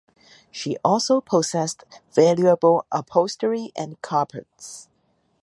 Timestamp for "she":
0.49-0.77